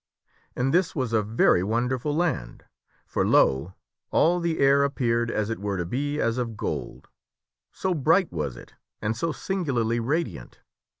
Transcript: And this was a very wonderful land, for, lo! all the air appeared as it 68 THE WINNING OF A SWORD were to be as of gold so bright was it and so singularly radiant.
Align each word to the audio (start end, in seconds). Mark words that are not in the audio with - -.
And 0.55 0.73
this 0.73 0.95
was 0.95 1.13
a 1.13 1.21
very 1.21 1.61
wonderful 1.63 2.15
land, 2.15 2.65
for, 3.05 3.23
lo! 3.23 3.75
all 4.09 4.39
the 4.39 4.57
air 4.57 4.83
appeared 4.83 5.29
as 5.29 5.51
it 5.51 5.61
68 5.61 5.61
THE 5.61 5.67
WINNING 5.67 5.75
OF 5.75 5.77
A 5.77 5.77
SWORD 5.77 5.77
were 5.77 5.77
to 5.77 5.89
be 5.89 6.19
as 6.19 6.37
of 6.39 6.57
gold 6.57 7.07
so 7.71 7.93
bright 7.93 8.31
was 8.31 8.57
it 8.57 8.73
and 8.99 9.15
so 9.15 9.31
singularly 9.31 9.99
radiant. 9.99 10.61